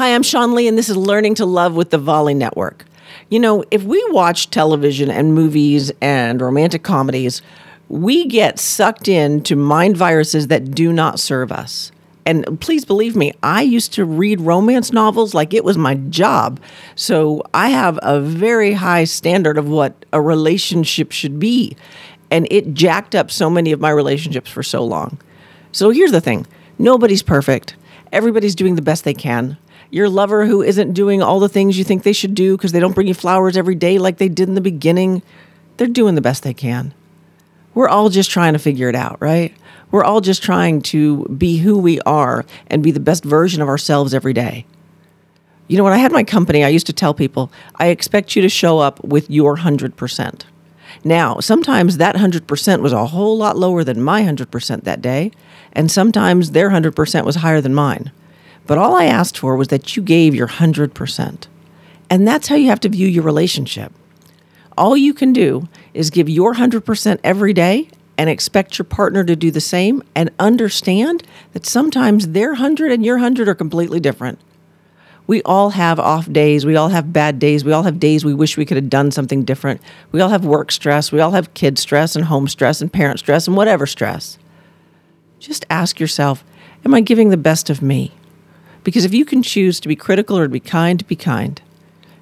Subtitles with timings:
[0.00, 2.86] Hi, I'm Sean Lee, and this is Learning to Love with the Volley Network.
[3.28, 7.42] You know, if we watch television and movies and romantic comedies,
[7.90, 11.92] we get sucked into mind viruses that do not serve us.
[12.24, 16.60] And please believe me, I used to read romance novels like it was my job.
[16.94, 21.76] So I have a very high standard of what a relationship should be.
[22.30, 25.20] And it jacked up so many of my relationships for so long.
[25.72, 26.46] So here's the thing
[26.78, 27.76] nobody's perfect,
[28.12, 29.56] everybody's doing the best they can.
[29.90, 32.80] Your lover who isn't doing all the things you think they should do because they
[32.80, 35.22] don't bring you flowers every day like they did in the beginning,
[35.76, 36.94] they're doing the best they can.
[37.74, 39.54] We're all just trying to figure it out, right?
[39.90, 43.68] We're all just trying to be who we are and be the best version of
[43.68, 44.66] ourselves every day.
[45.66, 48.42] You know, when I had my company, I used to tell people, I expect you
[48.42, 50.42] to show up with your 100%.
[51.04, 55.30] Now, sometimes that 100% was a whole lot lower than my 100% that day,
[55.72, 58.12] and sometimes their 100% was higher than mine.
[58.66, 61.46] But all I asked for was that you gave your 100%.
[62.08, 63.92] And that's how you have to view your relationship.
[64.76, 67.88] All you can do is give your 100% every day
[68.18, 73.04] and expect your partner to do the same and understand that sometimes their 100 and
[73.04, 74.38] your 100 are completely different.
[75.30, 76.66] We all have off days.
[76.66, 77.64] We all have bad days.
[77.64, 79.80] We all have days we wish we could have done something different.
[80.10, 81.12] We all have work stress.
[81.12, 84.38] We all have kid stress and home stress and parent stress and whatever stress.
[85.38, 86.42] Just ask yourself
[86.84, 88.10] Am I giving the best of me?
[88.82, 91.62] Because if you can choose to be critical or to be kind, be kind.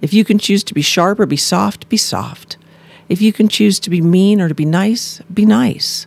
[0.00, 2.56] If you can choose to be sharp or be soft, be soft.
[3.10, 6.06] If you can choose to be mean or to be nice, be nice.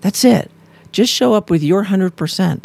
[0.00, 0.50] That's it.
[0.90, 2.64] Just show up with your 100%.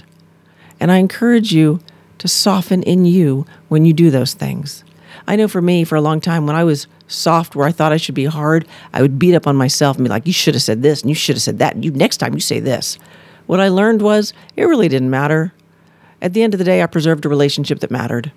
[0.80, 1.80] And I encourage you
[2.20, 4.84] to soften in you when you do those things.
[5.28, 7.92] I know for me, for a long time, when I was soft where I thought
[7.92, 10.54] I should be hard, I would beat up on myself and be like, you should
[10.54, 11.76] have said this and you should have said that.
[11.76, 12.98] And you next time you say this.
[13.46, 15.54] What I learned was it really didn't matter.
[16.22, 18.32] At the end of the day, I preserved a relationship that mattered.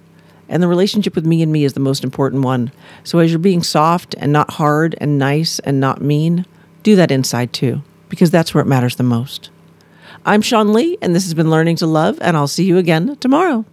[0.49, 2.73] And the relationship with me and me is the most important one.
[3.05, 6.45] So as you're being soft and not hard and nice and not mean,
[6.83, 9.51] do that inside too, because that's where it matters the most.
[10.25, 13.17] I'm Sean Lee, and this has been Learning to Love, and I'll see you again
[13.17, 13.65] tomorrow.